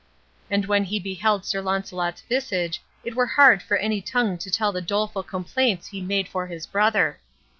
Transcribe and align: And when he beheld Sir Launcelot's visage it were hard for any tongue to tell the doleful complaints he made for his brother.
And 0.49 0.65
when 0.65 0.85
he 0.85 0.99
beheld 0.99 1.45
Sir 1.45 1.61
Launcelot's 1.61 2.21
visage 2.21 2.81
it 3.03 3.13
were 3.15 3.27
hard 3.27 3.61
for 3.61 3.77
any 3.77 4.01
tongue 4.01 4.39
to 4.39 4.49
tell 4.49 4.71
the 4.71 4.81
doleful 4.81 5.21
complaints 5.21 5.85
he 5.85 6.01
made 6.01 6.27
for 6.27 6.47
his 6.47 6.65
brother. 6.65 7.19